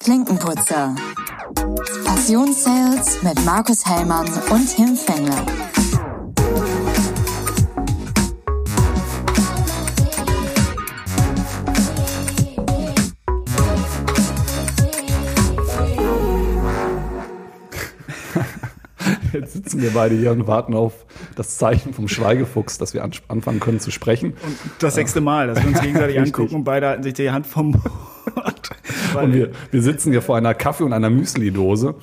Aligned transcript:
Klinkenputzer. 0.00 0.94
Passionssales 2.04 3.22
mit 3.22 3.44
Markus 3.44 3.84
Hellmann 3.84 4.26
und 4.50 4.74
Tim 4.74 4.96
Fengler. 4.96 5.44
Jetzt 19.32 19.54
sitzen 19.54 19.80
wir 19.80 19.90
beide 19.92 20.14
hier 20.14 20.30
und 20.32 20.46
warten 20.46 20.74
auf 20.74 21.06
das 21.34 21.56
Zeichen 21.58 21.92
vom 21.92 22.06
Schweigefuchs, 22.08 22.78
dass 22.78 22.94
wir 22.94 23.02
anfangen 23.02 23.60
können 23.60 23.80
zu 23.80 23.90
sprechen. 23.90 24.32
Und 24.32 24.58
das 24.78 24.94
sechste 24.94 25.20
Mal, 25.20 25.48
dass 25.48 25.60
wir 25.60 25.68
uns 25.68 25.80
gegenseitig 25.80 26.18
angucken 26.20 26.54
und 26.54 26.64
beide 26.64 26.88
halten 26.88 27.02
sich 27.02 27.14
die 27.14 27.30
Hand 27.30 27.46
vom 27.46 27.70
Mund. 27.70 28.13
Und 29.22 29.34
wir, 29.34 29.50
wir 29.70 29.82
sitzen 29.82 30.12
hier 30.12 30.22
vor 30.22 30.36
einer 30.36 30.54
Kaffee- 30.54 30.84
und 30.84 30.92
einer 30.92 31.10
Müsli-Dose, 31.10 31.94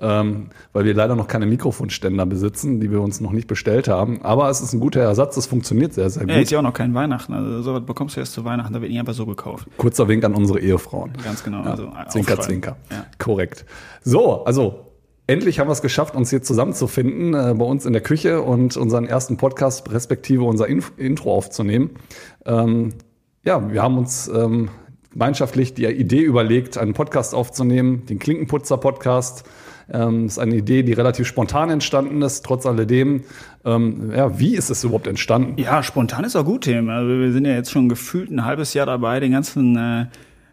ähm, 0.00 0.48
weil 0.72 0.84
wir 0.84 0.94
leider 0.94 1.16
noch 1.16 1.28
keine 1.28 1.46
Mikrofonständer 1.46 2.26
besitzen, 2.26 2.80
die 2.80 2.90
wir 2.90 3.00
uns 3.00 3.20
noch 3.20 3.32
nicht 3.32 3.46
bestellt 3.46 3.88
haben. 3.88 4.22
Aber 4.22 4.48
es 4.50 4.60
ist 4.60 4.72
ein 4.72 4.80
guter 4.80 5.00
Ersatz, 5.00 5.36
es 5.36 5.46
funktioniert 5.46 5.94
sehr, 5.94 6.08
sehr 6.10 6.22
gut. 6.22 6.30
Ja, 6.30 6.40
ist 6.40 6.50
ja 6.50 6.58
auch 6.58 6.62
noch 6.62 6.74
kein 6.74 6.94
Weihnachten. 6.94 7.32
Also 7.32 7.62
sowas 7.62 7.82
bekommst 7.84 8.16
du 8.16 8.20
erst 8.20 8.32
zu 8.32 8.44
Weihnachten, 8.44 8.72
da 8.72 8.80
wird 8.80 8.90
nicht 8.90 9.00
einfach 9.00 9.14
so 9.14 9.26
gekauft. 9.26 9.66
Kurzer 9.76 10.08
Wink 10.08 10.24
an 10.24 10.34
unsere 10.34 10.60
Ehefrauen. 10.60 11.12
Ganz 11.24 11.42
genau. 11.42 11.64
Ja, 11.64 11.70
Also, 11.70 11.84
äh, 11.84 12.08
zwinker, 12.08 12.40
zwinker. 12.40 12.76
Ja. 12.90 13.06
Korrekt. 13.18 13.64
So, 14.02 14.44
also 14.44 14.86
endlich 15.26 15.60
haben 15.60 15.68
wir 15.68 15.72
es 15.72 15.82
geschafft, 15.82 16.14
uns 16.14 16.30
hier 16.30 16.42
zusammenzufinden 16.42 17.34
äh, 17.34 17.54
bei 17.56 17.64
uns 17.64 17.86
in 17.86 17.92
der 17.92 18.02
Küche 18.02 18.42
und 18.42 18.76
unseren 18.76 19.04
ersten 19.06 19.36
Podcast 19.36 19.90
respektive 19.92 20.44
unser 20.44 20.66
Inf 20.68 20.92
Intro 20.96 21.34
aufzunehmen. 21.34 21.90
Ähm, 22.46 22.94
ja, 23.44 23.70
wir 23.72 23.82
haben 23.82 23.98
uns 23.98 24.28
ähm, 24.28 24.68
gemeinschaftlich 25.18 25.74
die 25.74 25.84
Idee 25.84 26.20
überlegt, 26.20 26.78
einen 26.78 26.94
Podcast 26.94 27.34
aufzunehmen, 27.34 28.06
den 28.06 28.20
Klinkenputzer-Podcast. 28.20 29.42
Ähm, 29.90 30.26
ist 30.26 30.38
eine 30.38 30.54
Idee, 30.54 30.84
die 30.84 30.92
relativ 30.92 31.26
spontan 31.26 31.70
entstanden 31.70 32.22
ist, 32.22 32.44
trotz 32.44 32.66
alledem. 32.66 33.24
Ähm, 33.64 34.12
ja, 34.14 34.38
wie 34.38 34.54
ist 34.54 34.70
es 34.70 34.84
überhaupt 34.84 35.08
entstanden? 35.08 35.60
Ja, 35.60 35.82
spontan 35.82 36.22
ist 36.22 36.36
auch 36.36 36.44
gut, 36.44 36.64
Tim. 36.64 36.88
Also 36.88 37.08
wir 37.08 37.32
sind 37.32 37.46
ja 37.46 37.54
jetzt 37.54 37.72
schon 37.72 37.88
gefühlt 37.88 38.30
ein 38.30 38.44
halbes 38.44 38.74
Jahr 38.74 38.86
dabei, 38.86 39.18
den 39.18 39.32
ganzen, 39.32 39.76
äh, 39.76 40.06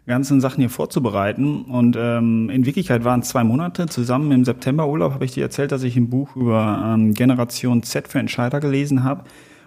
ganzen 0.08 0.40
Sachen 0.40 0.62
hier 0.62 0.70
vorzubereiten. 0.70 1.62
Und 1.66 1.96
ähm, 1.96 2.50
in 2.50 2.66
Wirklichkeit 2.66 3.04
waren 3.04 3.20
es 3.20 3.28
zwei 3.28 3.44
Monate. 3.44 3.86
Zusammen 3.86 4.32
im 4.32 4.44
Septemberurlaub 4.44 5.12
habe 5.12 5.24
ich 5.24 5.32
dir 5.32 5.44
erzählt, 5.44 5.70
dass 5.70 5.84
ich 5.84 5.96
ein 5.96 6.10
Buch 6.10 6.34
über 6.34 6.92
ähm, 6.92 7.14
Generation 7.14 7.84
Z 7.84 8.08
für 8.08 8.18
Entscheider 8.18 8.58
gelesen 8.58 9.04
habe. 9.04 9.22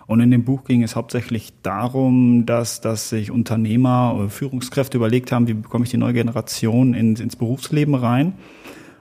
Und 0.09 0.21
in 0.21 0.31
dem 0.31 0.43
Buch 0.43 0.63
ging 0.63 0.81
es 0.81 0.95
hauptsächlich 0.95 1.53
darum, 1.61 2.47
dass, 2.47 2.81
dass 2.81 3.09
sich 3.09 3.29
Unternehmer 3.29 4.15
oder 4.17 4.29
Führungskräfte 4.29 4.97
überlegt 4.97 5.31
haben, 5.31 5.47
wie 5.47 5.53
bekomme 5.53 5.85
ich 5.85 5.91
die 5.91 5.97
neue 5.97 6.13
Generation 6.13 6.95
ins, 6.95 7.19
ins 7.19 7.35
Berufsleben 7.35 7.93
rein. 7.93 8.33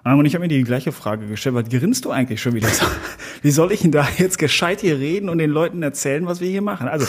Ähm, 0.04 0.18
Und 0.18 0.26
ich 0.26 0.34
habe 0.34 0.42
mir 0.42 0.48
die 0.48 0.62
gleiche 0.64 0.92
Frage 0.92 1.26
gestellt, 1.26 1.54
was 1.54 1.70
grinst 1.70 2.04
du 2.04 2.10
eigentlich 2.10 2.42
schon 2.42 2.52
wieder? 2.52 2.68
so? 2.68 2.84
Wie 3.42 3.50
soll 3.50 3.72
ich 3.72 3.80
denn 3.80 3.90
da 3.90 4.06
jetzt 4.18 4.38
gescheit 4.38 4.82
hier 4.82 4.98
reden 4.98 5.30
und 5.30 5.38
den 5.38 5.48
Leuten 5.48 5.82
erzählen, 5.82 6.26
was 6.26 6.42
wir 6.42 6.50
hier 6.50 6.60
machen? 6.60 6.88
Also 6.88 7.06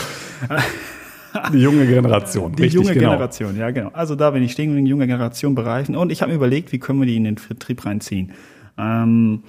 Die 1.52 1.58
junge 1.58 1.86
Generation. 1.86 2.54
die 2.56 2.64
Richtig, 2.64 2.80
junge 2.80 2.94
genau. 2.94 3.10
Generation, 3.12 3.58
ja 3.58 3.70
genau. 3.72 3.90
Also 3.90 4.16
da 4.16 4.32
bin 4.32 4.44
ich 4.44 4.54
stehen 4.54 4.78
in 4.78 4.86
junge 4.86 5.08
Generation 5.08 5.56
bereichen 5.56 5.98
und 5.98 6.10
ich 6.10 6.22
habe 6.22 6.32
mir 6.32 6.38
überlegt, 6.38 6.72
wie 6.72 6.80
können 6.80 7.02
wir 7.02 7.06
die 7.06 7.18
in 7.18 7.26
den 7.26 7.38
Vertrieb 7.38 7.86
reinziehen. 7.86 8.32
Ähm, 8.78 9.44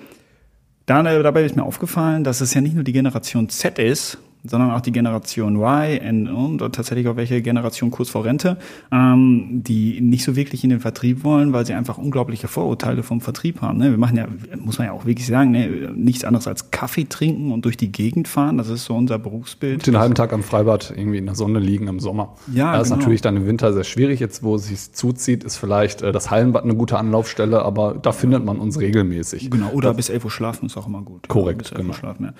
dann, 0.87 1.07
äh, 1.07 1.23
dabei 1.23 1.45
ist 1.45 1.55
mir 1.55 1.63
aufgefallen, 1.63 2.25
dass 2.25 2.41
es 2.41 2.53
ja 2.53 2.61
nicht 2.61 2.75
nur 2.75 2.83
die 2.83 2.93
Generation 2.93 3.49
Z 3.49 3.79
ist, 3.79 4.19
sondern 4.45 4.71
auch 4.71 4.81
die 4.81 4.93
Generation 4.93 5.57
Y 5.57 6.29
und, 6.29 6.63
und 6.63 6.75
tatsächlich 6.75 7.09
auch 7.09 7.17
welche 7.17 7.43
Generation 7.43 7.91
kurz 7.91 8.11
vor 8.11 8.25
Rente, 8.25 8.57
ähm, 8.91 9.63
die 9.63 10.01
nicht 10.01 10.25
so 10.25 10.37
wirklich 10.37 10.65
in 10.65 10.71
den 10.71 10.81
Vertrieb 10.81 11.25
wollen, 11.25 11.53
weil 11.53 11.67
sie 11.67 11.75
einfach 11.75 11.99
unglaubliche 11.99 12.49
Vorurteile 12.49 13.03
vom 13.03 13.21
Vertrieb 13.21 13.61
haben. 13.61 13.79
Ne? 13.79 13.91
Wir 13.91 13.99
machen 13.99 14.17
ja, 14.17 14.27
muss 14.59 14.79
man 14.79 14.89
ja 14.89 14.93
auch 14.93 15.05
wirklich 15.05 15.27
sagen, 15.27 15.51
ne? 15.51 15.93
nichts 15.95 16.25
anderes 16.25 16.47
als 16.47 16.71
Kaffee 16.71 17.05
trinken 17.05 17.53
und 17.53 17.65
durch 17.65 17.77
die 17.77 17.93
Gegend 17.93 18.29
fahren. 18.29 18.57
Das 18.57 18.69
ist 18.69 18.85
so 18.85 18.95
unser 18.95 19.19
Berufsbild. 19.19 19.87
Den 19.87 19.99
halben 19.99 20.15
Tag 20.15 20.33
am 20.33 20.43
Freibad 20.43 20.93
irgendwie 20.97 21.19
in 21.19 21.27
der 21.27 21.35
Sonne 21.35 21.59
liegen 21.59 21.89
im 21.89 22.01
Sommer. 22.01 22.37
Ja, 22.53 22.73
Das 22.73 22.83
ist 22.83 22.89
genau. 22.89 23.01
natürlich 23.01 23.21
dann 23.21 23.37
im 23.37 23.47
Winter 23.47 23.73
sehr 23.73 23.85
schwierig. 23.85 24.21
Jetzt, 24.21 24.43
wo 24.43 24.55
es 24.55 24.67
sich 24.67 24.93
zuzieht, 24.93 25.45
ist 25.45 25.57
vielleicht 25.57 26.03
äh, 26.03 26.13
das 26.13 26.31
Hallenbad 26.31 26.65
eine 26.65 26.75
gute 26.75 26.99
Anlaufstelle, 26.99 27.63
aber 27.63 27.95
da 28.01 28.13
findet 28.13 28.45
man 28.45 28.59
uns 28.59 28.79
regelmäßig. 28.81 29.51
Genau, 29.51 29.71
oder 29.71 29.95
bis 29.95 30.09
11 30.09 30.25
Uhr 30.25 30.31
schlafen 30.31 30.67
ist 30.67 30.77
auch 30.77 30.87
immer 30.87 31.03
gut. 31.03 31.29
Korrekt, 31.29 31.73
11 31.73 31.81
genau. 31.81 31.93
Schlafen, 31.93 32.25
ja. 32.25 32.33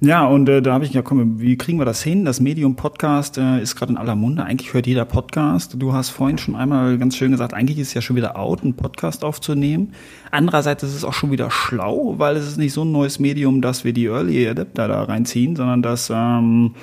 Ja, 0.00 0.26
und 0.26 0.48
äh, 0.48 0.60
da 0.60 0.74
habe 0.74 0.84
ich 0.84 0.92
ja, 0.92 1.02
komm, 1.02 1.38
wie 1.44 1.58
kriegen 1.58 1.78
wir 1.78 1.84
das 1.84 2.02
hin? 2.02 2.24
Das 2.24 2.40
Medium 2.40 2.74
Podcast 2.74 3.36
äh, 3.36 3.60
ist 3.60 3.76
gerade 3.76 3.92
in 3.92 3.98
aller 3.98 4.16
Munde. 4.16 4.44
Eigentlich 4.44 4.72
hört 4.72 4.86
jeder 4.86 5.04
Podcast. 5.04 5.74
Du 5.78 5.92
hast 5.92 6.08
vorhin 6.08 6.38
schon 6.38 6.56
einmal 6.56 6.96
ganz 6.96 7.16
schön 7.16 7.32
gesagt, 7.32 7.52
eigentlich 7.52 7.78
ist 7.78 7.88
es 7.88 7.94
ja 7.94 8.00
schon 8.00 8.16
wieder 8.16 8.38
out, 8.38 8.62
einen 8.62 8.74
Podcast 8.74 9.24
aufzunehmen. 9.24 9.92
Andererseits 10.30 10.82
ist 10.82 10.94
es 10.94 11.04
auch 11.04 11.12
schon 11.12 11.30
wieder 11.30 11.50
schlau, 11.50 12.14
weil 12.16 12.36
es 12.36 12.48
ist 12.48 12.56
nicht 12.56 12.72
so 12.72 12.84
ein 12.84 12.92
neues 12.92 13.18
Medium, 13.18 13.60
dass 13.60 13.84
wir 13.84 13.92
die 13.92 14.06
Early 14.06 14.48
Adapter 14.48 14.88
da 14.88 15.02
reinziehen, 15.02 15.54
sondern 15.54 15.82
dass 15.82 16.10
ähm, 16.10 16.74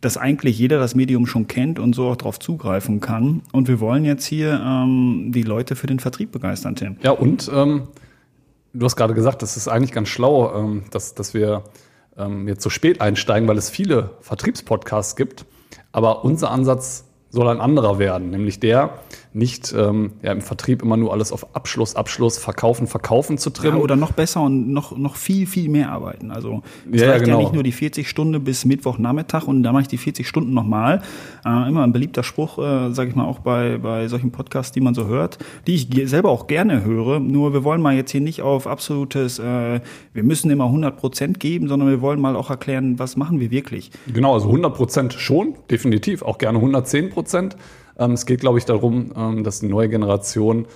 dass 0.00 0.16
eigentlich 0.16 0.58
jeder 0.58 0.78
das 0.78 0.94
Medium 0.94 1.26
schon 1.26 1.48
kennt 1.48 1.78
und 1.78 1.92
so 1.92 2.08
auch 2.08 2.16
darauf 2.16 2.38
zugreifen 2.38 3.00
kann. 3.00 3.42
Und 3.52 3.66
wir 3.66 3.80
wollen 3.80 4.04
jetzt 4.04 4.26
hier 4.26 4.60
ähm, 4.64 5.30
die 5.32 5.42
Leute 5.42 5.74
für 5.74 5.88
den 5.88 5.98
Vertrieb 5.98 6.30
begeistern, 6.30 6.76
Tim. 6.76 6.96
Ja, 7.02 7.10
und 7.12 7.50
ähm, 7.52 7.88
du 8.72 8.84
hast 8.84 8.94
gerade 8.94 9.14
gesagt, 9.14 9.42
das 9.42 9.56
ist 9.56 9.66
eigentlich 9.66 9.90
ganz 9.90 10.08
schlau, 10.08 10.54
ähm, 10.54 10.84
dass, 10.92 11.14
dass 11.14 11.34
wir 11.34 11.64
ähm, 12.18 12.48
jetzt 12.48 12.62
so 12.62 12.70
spät 12.70 13.00
einsteigen, 13.00 13.48
weil 13.48 13.58
es 13.58 13.70
viele 13.70 14.10
Vertriebspodcasts 14.20 15.16
gibt. 15.16 15.46
Aber 15.92 16.24
unser 16.24 16.50
Ansatz 16.50 17.04
soll 17.30 17.48
ein 17.48 17.60
anderer 17.60 17.98
werden, 17.98 18.30
nämlich 18.30 18.60
der, 18.60 18.98
nicht 19.38 19.72
ähm, 19.76 20.12
ja, 20.22 20.32
im 20.32 20.40
Vertrieb 20.40 20.82
immer 20.82 20.96
nur 20.96 21.12
alles 21.12 21.32
auf 21.32 21.54
Abschluss, 21.54 21.96
Abschluss, 21.96 22.36
Verkaufen, 22.38 22.86
Verkaufen 22.86 23.38
zu 23.38 23.50
Ja, 23.50 23.54
trimmen. 23.54 23.78
oder 23.80 23.96
noch 23.96 24.12
besser 24.12 24.42
und 24.42 24.72
noch, 24.72 24.96
noch 24.98 25.16
viel, 25.16 25.46
viel 25.46 25.68
mehr 25.68 25.90
arbeiten. 25.90 26.30
Also 26.30 26.62
es 26.92 27.00
Ja, 27.00 27.06
ja, 27.06 27.12
reicht 27.12 27.24
genau. 27.24 27.38
ja 27.38 27.42
nicht 27.44 27.54
nur 27.54 27.62
die 27.62 27.72
40 27.72 28.08
Stunden 28.08 28.42
bis 28.44 28.64
Mittwochnachmittag 28.64 29.46
und 29.46 29.62
dann 29.62 29.72
mache 29.72 29.82
ich 29.82 29.88
die 29.88 29.96
40 29.98 30.26
Stunden 30.28 30.52
nochmal. 30.52 31.02
Äh, 31.46 31.68
immer 31.68 31.84
ein 31.84 31.92
beliebter 31.92 32.22
Spruch, 32.22 32.58
äh, 32.58 32.92
sage 32.92 33.10
ich 33.10 33.16
mal, 33.16 33.24
auch 33.24 33.38
bei, 33.38 33.78
bei 33.78 34.08
solchen 34.08 34.32
Podcasts, 34.32 34.72
die 34.72 34.80
man 34.80 34.94
so 34.94 35.06
hört, 35.06 35.38
die 35.66 35.74
ich 35.74 35.88
selber 36.10 36.30
auch 36.30 36.46
gerne 36.48 36.84
höre. 36.84 37.20
Nur 37.20 37.52
wir 37.54 37.64
wollen 37.64 37.80
mal 37.80 37.94
jetzt 37.94 38.10
hier 38.10 38.20
nicht 38.20 38.42
auf 38.42 38.66
absolutes, 38.66 39.38
äh, 39.38 39.80
wir 40.12 40.22
müssen 40.22 40.50
immer 40.50 40.64
100 40.64 40.96
Prozent 40.96 41.40
geben, 41.40 41.68
sondern 41.68 41.88
wir 41.88 42.00
wollen 42.00 42.20
mal 42.20 42.34
auch 42.36 42.50
erklären, 42.50 42.98
was 42.98 43.16
machen 43.16 43.38
wir 43.40 43.50
wirklich. 43.50 43.90
Genau, 44.12 44.34
also 44.34 44.48
100 44.48 44.74
Prozent 44.74 45.12
schon, 45.14 45.54
definitiv, 45.70 46.22
auch 46.22 46.38
gerne 46.38 46.58
110 46.58 47.10
Prozent. 47.10 47.56
Ähm, 47.98 48.12
es 48.12 48.26
geht, 48.26 48.40
glaube 48.40 48.58
ich, 48.58 48.64
darum, 48.64 49.12
ähm, 49.16 49.44
dass 49.44 49.60
die 49.60 49.68
neue 49.68 49.88
Generation 49.88 50.66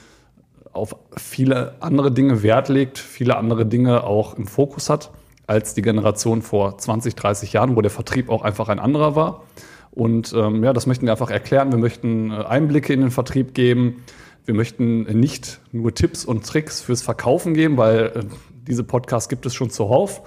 auf 0.72 0.96
viele 1.16 1.74
andere 1.80 2.10
Dinge 2.12 2.42
Wert 2.42 2.68
legt, 2.68 2.98
viele 2.98 3.36
andere 3.36 3.66
Dinge 3.66 4.04
auch 4.04 4.34
im 4.34 4.46
Fokus 4.46 4.88
hat, 4.88 5.10
als 5.46 5.74
die 5.74 5.82
Generation 5.82 6.42
vor 6.42 6.78
20, 6.78 7.14
30 7.14 7.52
Jahren, 7.52 7.76
wo 7.76 7.82
der 7.82 7.90
Vertrieb 7.90 8.30
auch 8.30 8.42
einfach 8.42 8.68
ein 8.68 8.78
anderer 8.78 9.14
war. 9.14 9.42
Und 9.90 10.32
ähm, 10.34 10.64
ja, 10.64 10.72
das 10.72 10.86
möchten 10.86 11.04
wir 11.04 11.12
einfach 11.12 11.30
erklären. 11.30 11.70
Wir 11.70 11.78
möchten 11.78 12.30
äh, 12.30 12.36
Einblicke 12.36 12.92
in 12.94 13.00
den 13.00 13.10
Vertrieb 13.10 13.54
geben. 13.54 14.02
Wir 14.46 14.54
möchten 14.54 15.02
nicht 15.20 15.60
nur 15.70 15.94
Tipps 15.94 16.24
und 16.24 16.46
Tricks 16.46 16.80
fürs 16.80 17.02
Verkaufen 17.02 17.52
geben, 17.52 17.76
weil 17.76 18.12
äh, 18.14 18.24
diese 18.66 18.84
Podcasts 18.84 19.28
gibt 19.28 19.44
es 19.44 19.54
schon 19.54 19.68
zuhauf. 19.68 20.22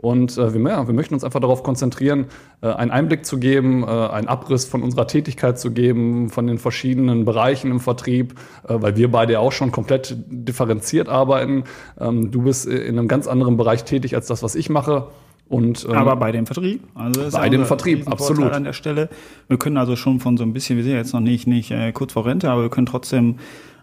Und 0.00 0.38
äh, 0.38 0.54
wir, 0.54 0.70
ja, 0.70 0.86
wir 0.86 0.94
möchten 0.94 1.12
uns 1.12 1.24
einfach 1.24 1.40
darauf 1.40 1.62
konzentrieren, 1.62 2.26
äh, 2.62 2.68
einen 2.68 2.90
Einblick 2.90 3.26
zu 3.26 3.38
geben, 3.38 3.82
äh, 3.82 3.86
einen 3.86 4.28
Abriss 4.28 4.64
von 4.64 4.82
unserer 4.82 5.06
Tätigkeit 5.06 5.58
zu 5.60 5.72
geben, 5.72 6.30
von 6.30 6.46
den 6.46 6.58
verschiedenen 6.58 7.26
Bereichen 7.26 7.70
im 7.70 7.80
Vertrieb, 7.80 8.32
äh, 8.66 8.76
weil 8.80 8.96
wir 8.96 9.10
beide 9.10 9.40
auch 9.40 9.52
schon 9.52 9.72
komplett 9.72 10.16
differenziert 10.28 11.10
arbeiten. 11.10 11.64
Ähm, 12.00 12.30
du 12.30 12.42
bist 12.42 12.66
in 12.66 12.98
einem 12.98 13.08
ganz 13.08 13.26
anderen 13.26 13.58
Bereich 13.58 13.84
tätig 13.84 14.14
als 14.14 14.26
das, 14.26 14.42
was 14.42 14.54
ich 14.54 14.70
mache. 14.70 15.08
Und, 15.50 15.84
ähm, 15.84 15.96
Aber 15.96 16.14
bei 16.14 16.30
dem 16.30 16.46
Vertrieb. 16.46 16.84
Also 16.94 17.28
Bei 17.32 17.46
ja 17.46 17.48
dem 17.48 17.64
Vertrieb, 17.66 18.06
absolut. 18.06 18.52
An 18.52 18.62
der 18.62 18.72
Stelle. 18.72 19.08
Wir 19.48 19.58
können 19.58 19.78
also 19.78 19.96
schon 19.96 20.20
von 20.20 20.36
so 20.36 20.44
ein 20.44 20.52
bisschen, 20.52 20.76
wir 20.76 20.84
sind 20.84 20.92
ja 20.92 20.98
jetzt 20.98 21.12
noch 21.12 21.20
nicht, 21.20 21.48
nicht 21.48 21.72
äh, 21.72 21.90
kurz 21.90 22.12
vor 22.12 22.24
Rente, 22.24 22.48
aber 22.48 22.62
wir 22.62 22.70
können 22.70 22.86
trotzdem 22.86 23.34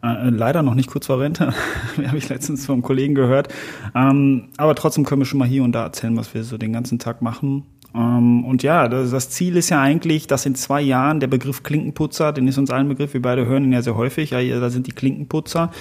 äh, 0.01 0.29
leider 0.29 0.63
noch 0.63 0.75
nicht 0.75 0.89
kurz 0.89 1.07
vor 1.07 1.19
Rente, 1.19 1.53
habe 2.07 2.17
ich 2.17 2.29
letztens 2.29 2.65
vom 2.65 2.81
Kollegen 2.81 3.15
gehört. 3.15 3.49
Ähm, 3.93 4.45
aber 4.55 4.75
trotzdem 4.75 5.03
können 5.03 5.21
wir 5.21 5.25
schon 5.25 5.39
mal 5.39 5.47
hier 5.47 5.61
und 5.61 5.73
da 5.73 5.83
erzählen, 5.83 6.15
was 6.15 6.33
wir 6.33 6.45
so 6.45 6.57
den 6.57 6.71
ganzen 6.71 6.99
Tag 6.99 7.21
machen. 7.21 7.65
Ähm, 7.97 8.45
und 8.45 8.61
ja, 8.63 8.87
das, 8.87 9.29
Ziel 9.29 9.57
ist 9.57 9.69
ja 9.69 9.81
eigentlich, 9.81 10.27
dass 10.27 10.45
in 10.45 10.53
zwei 10.53 10.81
Jahren 10.81 11.19
der 11.19 11.27
Begriff 11.27 11.63
Klinkenputzer, 11.63 12.31
den 12.31 12.47
ist 12.47 12.57
uns 12.57 12.69
allen 12.69 12.87
Begriff, 12.87 13.13
wir 13.13 13.21
beide 13.21 13.47
hören 13.47 13.63
ihn 13.63 13.73
ja 13.73 13.81
sehr 13.81 13.95
häufig, 13.95 14.31
ja, 14.31 14.59
da 14.59 14.69
sind 14.69 14.85
die 14.85 14.91
Klinkenputzer, 14.91 15.71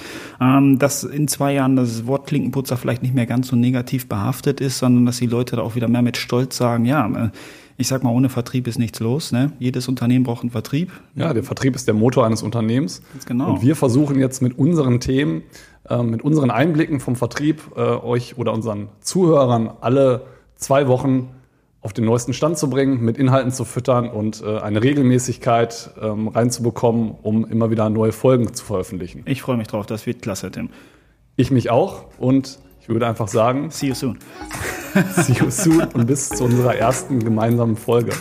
ähm, 0.41 0.79
dass 0.79 1.03
in 1.03 1.27
zwei 1.27 1.53
Jahren 1.53 1.75
das 1.75 2.07
Wort 2.07 2.27
Klinkenputzer 2.27 2.77
vielleicht 2.77 3.03
nicht 3.03 3.13
mehr 3.13 3.27
ganz 3.27 3.49
so 3.49 3.55
negativ 3.55 4.09
behaftet 4.09 4.61
ist, 4.61 4.79
sondern 4.79 5.05
dass 5.05 5.17
die 5.17 5.27
Leute 5.27 5.57
da 5.57 5.61
auch 5.61 5.75
wieder 5.75 5.87
mehr 5.87 6.01
mit 6.01 6.17
Stolz 6.17 6.57
sagen, 6.57 6.85
ja, 6.85 7.07
äh, 7.07 7.29
ich 7.79 7.87
sag 7.87 8.03
mal, 8.03 8.09
ohne 8.09 8.29
Vertrieb 8.29 8.67
ist 8.67 8.79
nichts 8.79 8.99
los. 8.99 9.31
Ne? 9.31 9.51
Jedes 9.59 9.87
Unternehmen 9.87 10.23
braucht 10.23 10.41
einen 10.41 10.49
Vertrieb. 10.49 10.91
Ja, 11.13 11.31
der 11.31 11.43
Vertrieb 11.43 11.75
ist 11.75 11.85
der 11.85 11.93
Motor 11.93 12.25
eines 12.25 12.41
Unternehmens. 12.41 13.03
Ganz 13.13 13.27
genau. 13.27 13.51
Und 13.51 13.61
wir 13.61 13.75
versuchen 13.75 14.17
jetzt 14.17 14.41
mit 14.41 14.57
unseren 14.57 14.99
Themen, 14.99 15.43
äh, 15.87 16.01
mit 16.01 16.23
unseren 16.23 16.49
Einblicken 16.49 16.99
vom 16.99 17.15
Vertrieb, 17.15 17.61
äh, 17.75 17.81
euch 17.81 18.35
oder 18.39 18.51
unseren 18.53 18.89
Zuhörern 19.01 19.69
alle 19.79 20.25
zwei 20.55 20.87
Wochen 20.87 21.29
auf 21.87 21.93
den 21.93 22.03
neuesten 22.03 22.33
Stand 22.33 22.57
zu 22.57 22.69
bringen, 22.69 22.99
mit 22.99 23.17
Inhalten 23.17 23.49
zu 23.49 23.63
füttern 23.63 24.09
und 24.09 24.43
äh, 24.43 24.59
eine 24.59 24.83
Regelmäßigkeit 24.83 25.91
ähm, 26.01 26.27
reinzubekommen, 26.27 27.15
um 27.21 27.45
immer 27.45 27.71
wieder 27.71 27.89
neue 27.89 28.11
Folgen 28.11 28.53
zu 28.53 28.65
veröffentlichen. 28.65 29.23
Ich 29.23 29.41
freue 29.41 29.55
mich 29.55 29.69
drauf, 29.69 29.85
das 29.85 30.05
wird 30.05 30.21
klasse, 30.21 30.51
Tim. 30.51 30.69
Ich 31.37 31.49
mich 31.49 31.69
auch 31.69 32.03
und 32.17 32.59
ich 32.81 32.89
würde 32.89 33.07
einfach 33.07 33.29
sagen, 33.29 33.69
See 33.71 33.87
you 33.87 33.93
soon. 33.93 34.19
see 35.15 35.31
you 35.39 35.49
soon 35.49 35.85
und 35.93 36.07
bis 36.07 36.27
zu 36.27 36.43
unserer 36.43 36.75
ersten 36.75 37.23
gemeinsamen 37.23 37.77
Folge. 37.77 38.11